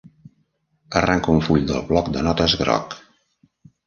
Arranca 1.01 1.29
un 1.35 1.41
full 1.47 1.67
del 1.71 1.83
bloc 1.89 2.09
de 2.15 2.23
notes 2.29 2.57
groc. 2.63 2.97